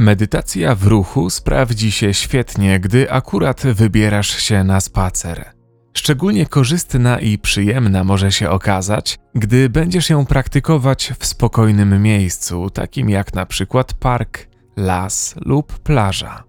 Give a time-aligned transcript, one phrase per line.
[0.00, 5.52] Medytacja w ruchu sprawdzi się świetnie, gdy akurat wybierasz się na spacer.
[5.92, 13.10] Szczególnie korzystna i przyjemna może się okazać, gdy będziesz ją praktykować w spokojnym miejscu, takim
[13.10, 16.44] jak na przykład park, las lub plaża.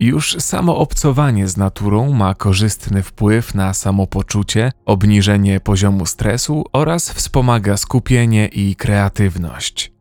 [0.00, 7.76] Już samo obcowanie z naturą ma korzystny wpływ na samopoczucie, obniżenie poziomu stresu oraz wspomaga
[7.76, 9.95] skupienie i kreatywność.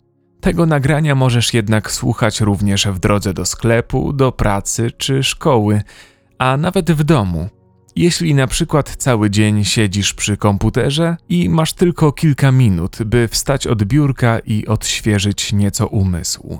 [0.46, 5.81] Tego nagrania możesz jednak słuchać również w drodze do sklepu, do pracy czy szkoły,
[6.38, 7.49] a nawet w domu.
[7.95, 13.68] Jeśli na przykład cały dzień siedzisz przy komputerze i masz tylko kilka minut, by wstać
[13.68, 16.59] od biurka i odświeżyć nieco umysł.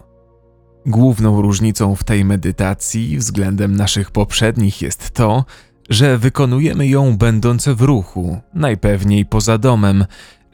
[0.86, 5.46] Główną różnicą w tej medytacji względem naszych poprzednich jest to,
[5.90, 10.06] że wykonujemy ją będąc w ruchu, najpewniej poza domem,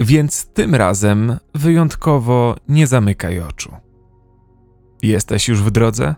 [0.01, 3.71] więc tym razem wyjątkowo nie zamykaj oczu.
[5.01, 6.15] Jesteś już w drodze?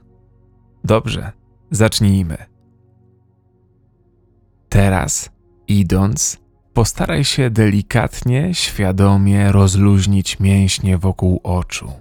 [0.83, 1.31] Dobrze,
[1.71, 2.37] zacznijmy.
[4.69, 5.29] Teraz,
[5.67, 6.37] idąc,
[6.73, 11.91] postaraj się delikatnie, świadomie rozluźnić mięśnie wokół oczu.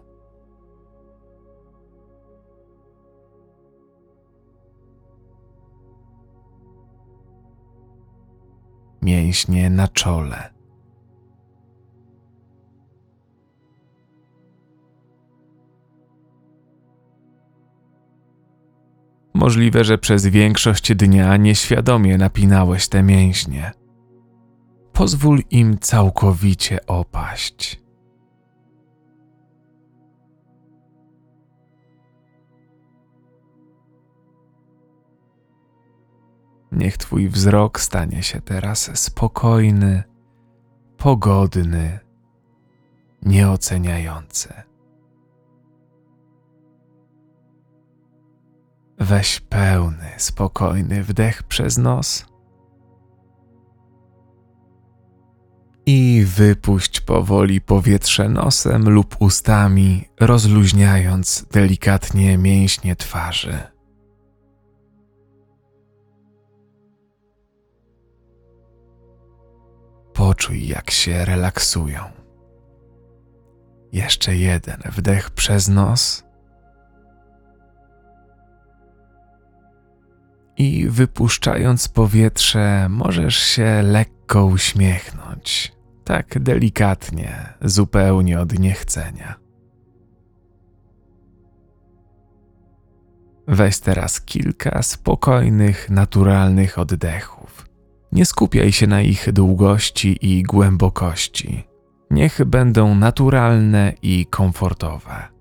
[9.02, 10.61] Mięśnie na czole.
[19.42, 23.72] Możliwe, że przez większość dnia nieświadomie napinałeś te mięśnie.
[24.92, 27.82] Pozwól im całkowicie opaść.
[36.72, 40.02] Niech Twój wzrok stanie się teraz spokojny,
[40.96, 41.98] pogodny,
[43.22, 44.71] nieoceniający.
[49.02, 52.26] Weź pełny, spokojny wdech przez nos
[55.86, 63.58] i wypuść powoli powietrze nosem lub ustami, rozluźniając delikatnie mięśnie twarzy.
[70.14, 72.00] Poczuj, jak się relaksują.
[73.92, 76.31] Jeszcze jeden wdech przez nos
[80.56, 85.72] i wypuszczając powietrze, możesz się lekko uśmiechnąć,
[86.04, 89.34] tak delikatnie, zupełnie od niechcenia.
[93.48, 97.68] Weź teraz kilka spokojnych, naturalnych oddechów.
[98.12, 101.64] Nie skupiaj się na ich długości i głębokości.
[102.10, 105.31] Niech będą naturalne i komfortowe.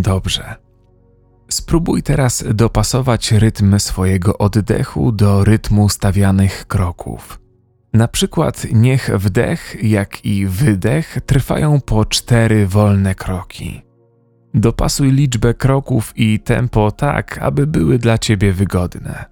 [0.00, 0.56] Dobrze.
[1.50, 7.40] Spróbuj teraz dopasować rytm swojego oddechu do rytmu stawianych kroków.
[7.92, 13.82] Na przykład niech wdech, jak i wydech trwają po cztery wolne kroki.
[14.54, 19.24] Dopasuj liczbę kroków i tempo tak, aby były dla ciebie wygodne.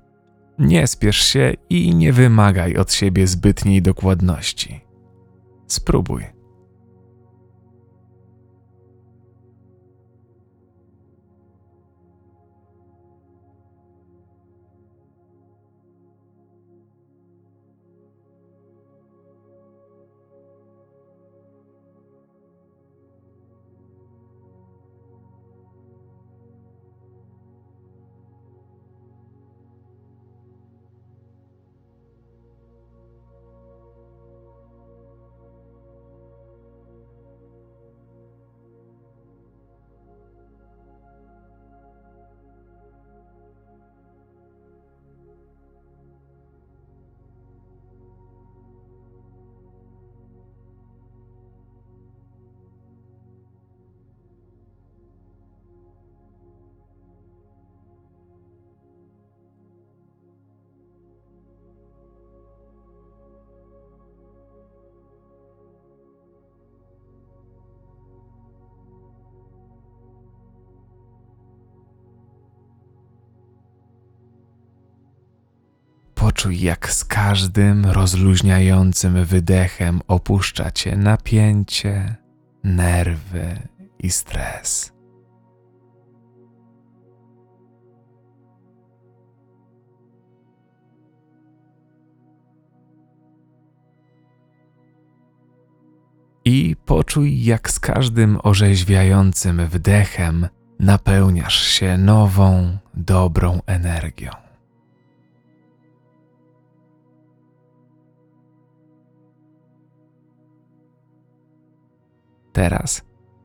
[0.59, 4.81] Nie spiesz się i nie wymagaj od siebie zbytniej dokładności.
[5.67, 6.38] Spróbuj.
[76.39, 82.17] Poczuj, jak z każdym rozluźniającym wydechem opuszcza cię napięcie,
[82.65, 83.63] nerwy
[83.99, 84.93] i stres.
[96.45, 100.49] I poczuj, jak z każdym orzeźwiającym wdechem
[100.81, 104.48] napełniasz się nową, dobrą energią.
[112.59, 113.03] Teraz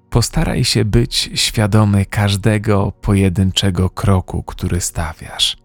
[0.10, 5.58] postaraj się być świadomy każdego pojedynczego kroku, który stawiasz.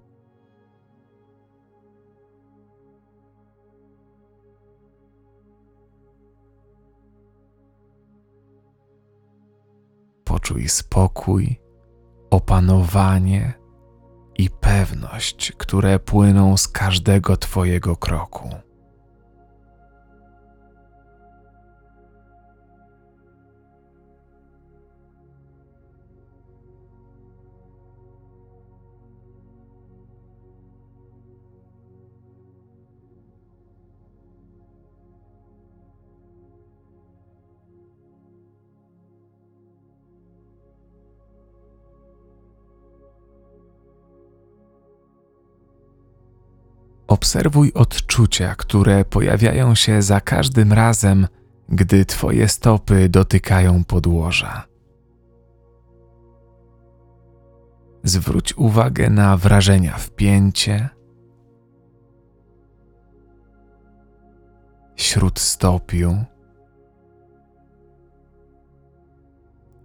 [10.25, 11.61] Poczuj spokój,
[12.31, 13.55] opanowanie
[14.39, 18.68] i pewność, które płyną z każdego Twojego kroku.
[47.09, 51.27] Obserwuj odczucia, które pojawiają się za każdym razem,
[51.69, 54.65] gdy Twoje stopy dotykają podłoża.
[58.05, 60.89] Zwróć uwagę na wrażenia w pięcie,
[64.97, 66.25] śródstopiu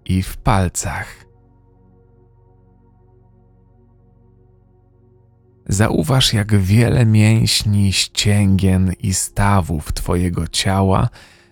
[0.05, 1.25] i w palcach.
[5.67, 11.09] Zauważ, jak wiele mięśni, ścięgien i stawów Twojego ciała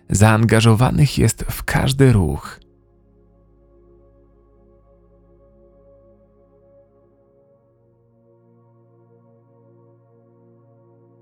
[0.10, 2.60] zaangażowanych jest w każdy ruch.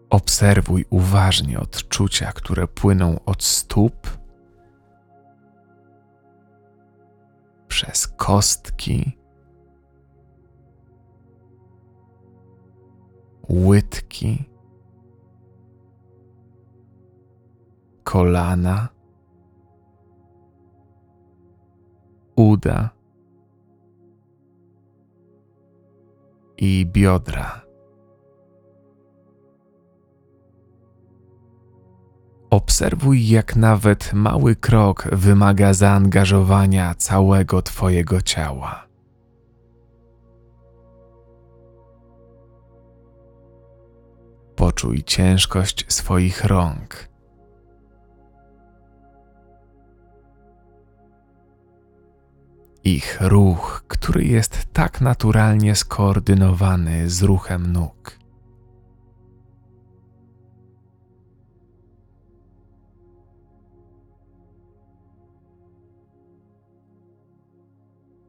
[0.09, 4.18] Obserwuj uważnie odczucia, które płyną od stóp
[7.68, 9.19] przez kostki
[13.50, 14.50] łydki,
[18.04, 18.88] kolana,
[22.36, 22.90] uda
[26.57, 27.62] i biodra.
[32.50, 38.88] Obserwuj, jak nawet mały krok wymaga zaangażowania całego Twojego ciała.
[44.59, 47.09] Poczuj ciężkość swoich rąk.
[52.83, 58.19] Ich ruch, który jest tak naturalnie skoordynowany z ruchem nóg.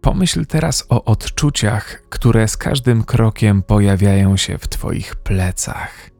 [0.00, 6.19] Pomyśl teraz o odczuciach, które z każdym krokiem pojawiają się w Twoich plecach.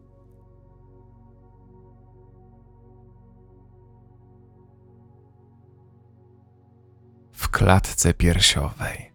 [7.50, 9.12] Klatce piersiowej.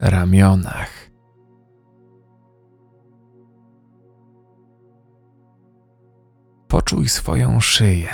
[0.00, 1.10] Ramionach.
[6.68, 8.12] Poczuj swoją szyję.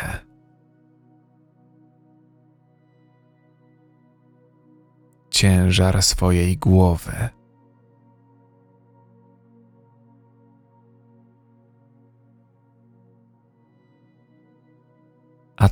[5.31, 7.42] Ciężar swojej głowy.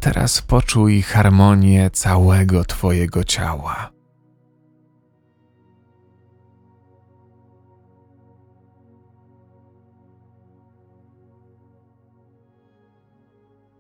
[0.00, 3.90] Teraz poczuj harmonię całego Twojego ciała.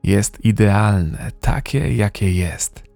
[0.02, 2.89] Jest idealne, takie jakie jest.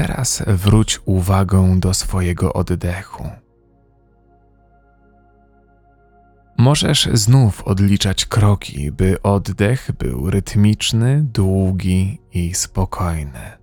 [0.00, 3.30] Teraz wróć uwagą do swojego oddechu.
[6.58, 13.59] Możesz znów odliczać kroki, by oddech był rytmiczny, długi i spokojny.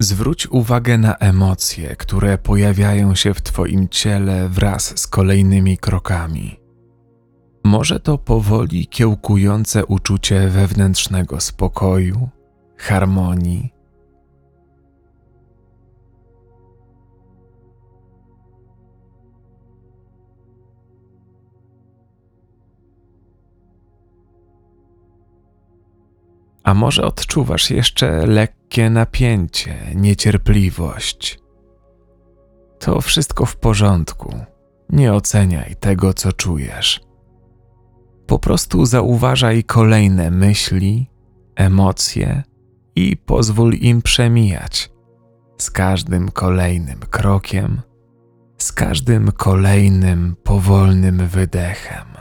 [0.00, 6.60] Zwróć uwagę na emocje, które pojawiają się w Twoim ciele wraz z kolejnymi krokami.
[7.64, 12.28] Może to powoli kiełkujące uczucie wewnętrznego spokoju,
[12.76, 13.72] harmonii.
[26.64, 28.57] A może odczuwasz jeszcze lekkie
[28.90, 31.38] napięcie, niecierpliwość?
[32.78, 34.34] To wszystko w porządku.
[34.90, 37.00] Nie oceniaj tego, co czujesz.
[38.26, 41.10] Po prostu zauważaj kolejne myśli,
[41.56, 42.42] emocje
[42.96, 44.90] i pozwól im przemijać.
[45.58, 47.80] Z każdym kolejnym krokiem,
[48.58, 52.17] z każdym kolejnym powolnym wydechem.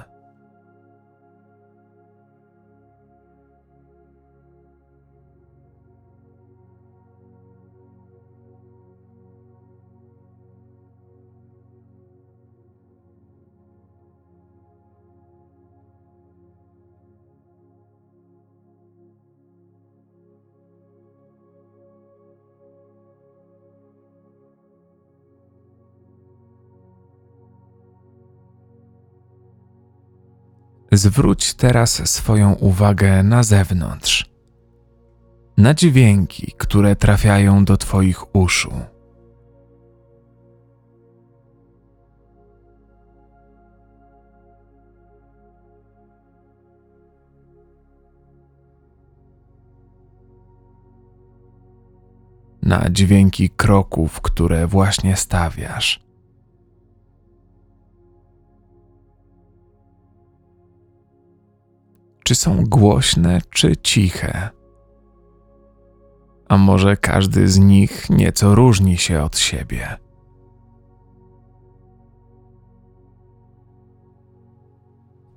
[30.91, 34.29] Zwróć teraz swoją uwagę na zewnątrz,
[35.57, 38.71] na dźwięki, które trafiają do Twoich uszu.
[52.61, 56.06] Na dźwięki kroków, które właśnie stawiasz.
[62.27, 64.49] Czy są głośne, czy ciche.
[66.47, 69.97] A może każdy z nich nieco różni się od siebie.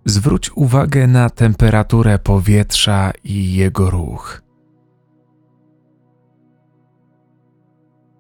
[0.04, 4.42] Zwróć uwagę na temperaturę powietrza i jego ruch.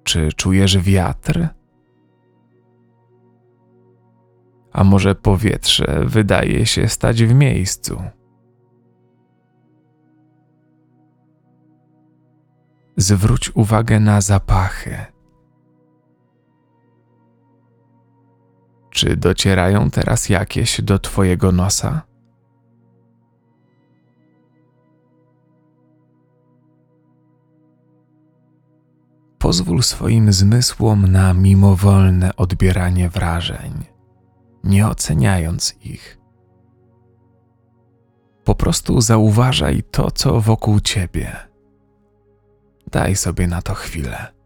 [0.04, 1.48] Czy czujesz wiatr?
[4.72, 8.02] A może powietrze wydaje się stać w miejscu?
[12.96, 14.96] Zwróć uwagę na zapachy.
[18.90, 22.02] Czy docierają teraz jakieś do Twojego nosa?
[29.38, 33.72] Pozwól swoim zmysłom na mimowolne odbieranie wrażeń,
[34.64, 36.18] nie oceniając ich.
[38.44, 41.49] Po prostu zauważaj to, co wokół ciebie
[42.90, 44.39] Daj sobie na to chwilę.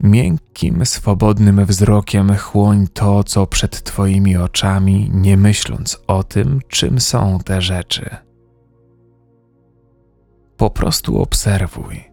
[0.00, 7.38] Miękkim, swobodnym wzrokiem chłoń to, co przed Twoimi oczami, nie myśląc o tym, czym są
[7.44, 8.16] te rzeczy.
[10.56, 12.04] Po prostu obserwuj,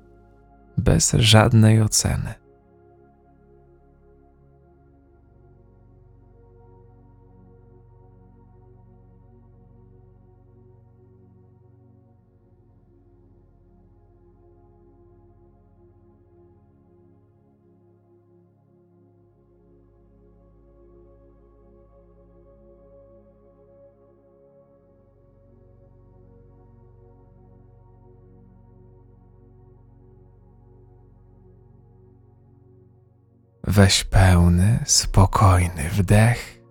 [0.77, 2.46] bez żadnej oceny.
[33.67, 36.61] Weź pełny, spokojny wdech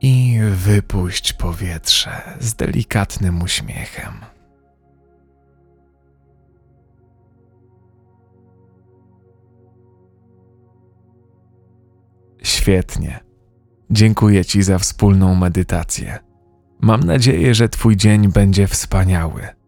[0.00, 4.12] i wypuść powietrze z delikatnym uśmiechem.
[12.42, 13.20] Świetnie.
[13.90, 16.18] Dziękuję Ci za wspólną medytację.
[16.80, 19.59] Mam nadzieję, że Twój dzień będzie wspaniały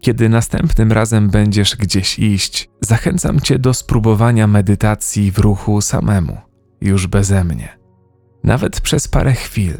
[0.00, 6.36] Kiedy następnym razem będziesz gdzieś iść, zachęcam cię do spróbowania medytacji w ruchu samemu,
[6.80, 7.78] już beze mnie.
[8.44, 9.76] Nawet przez parę chwil,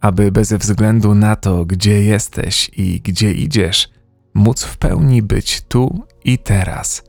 [0.00, 3.88] aby bez względu na to, gdzie jesteś i gdzie idziesz,
[4.34, 7.02] móc w pełni być tu i teraz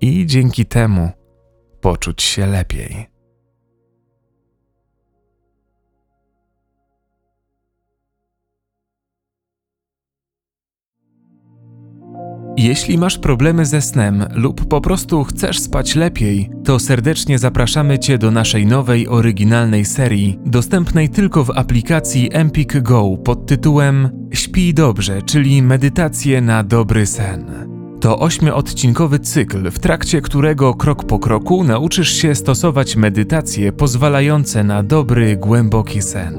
[0.00, 1.10] i dzięki temu
[1.80, 3.13] poczuć się lepiej.
[12.56, 18.18] Jeśli masz problemy ze snem lub po prostu chcesz spać lepiej, to serdecznie zapraszamy Cię
[18.18, 25.22] do naszej nowej, oryginalnej serii, dostępnej tylko w aplikacji Empik Go pod tytułem Śpij dobrze,
[25.22, 27.44] czyli medytacje na dobry sen.
[28.00, 34.82] To ośmioodcinkowy cykl, w trakcie którego krok po kroku nauczysz się stosować medytacje pozwalające na
[34.82, 36.38] dobry, głęboki sen.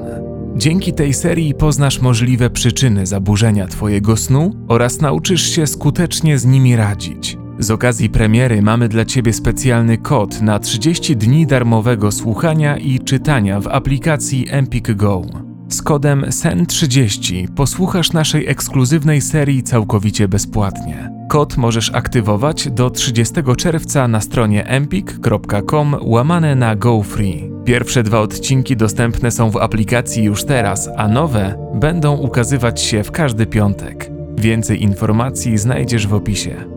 [0.56, 6.76] Dzięki tej serii poznasz możliwe przyczyny zaburzenia Twojego snu oraz nauczysz się skutecznie z nimi
[6.76, 7.38] radzić.
[7.58, 13.60] Z okazji premiery mamy dla Ciebie specjalny kod na 30 dni darmowego słuchania i czytania
[13.60, 15.22] w aplikacji Empik Go.
[15.68, 21.15] Z kodem SEN30 posłuchasz naszej ekskluzywnej serii całkowicie bezpłatnie.
[21.28, 27.50] Kod możesz aktywować do 30 czerwca na stronie empik.com łamane na GoFree.
[27.64, 33.10] Pierwsze dwa odcinki dostępne są w aplikacji już teraz, a nowe będą ukazywać się w
[33.10, 34.10] każdy piątek.
[34.36, 36.75] Więcej informacji znajdziesz w opisie.